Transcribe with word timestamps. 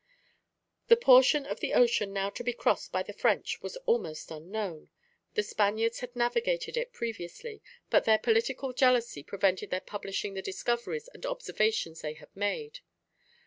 The 0.87 0.97
portion 0.97 1.45
of 1.45 1.59
the 1.59 1.75
ocean 1.75 2.11
now 2.11 2.31
to 2.31 2.43
be 2.43 2.53
crossed 2.53 2.91
by 2.91 3.03
the 3.03 3.13
French 3.13 3.61
was 3.61 3.77
almost 3.85 4.31
unknown. 4.31 4.89
The 5.35 5.43
Spaniards 5.43 5.99
had 5.99 6.15
navigated 6.15 6.75
it 6.75 6.91
previously, 6.91 7.61
but 7.91 8.05
their 8.05 8.17
political 8.17 8.73
jealousy 8.73 9.21
prevented 9.21 9.69
their 9.69 9.79
publishing 9.79 10.33
the 10.33 10.41
discoveries 10.41 11.07
and 11.13 11.23
observations 11.23 12.01
they 12.01 12.13
had 12.13 12.35
made. 12.35 12.79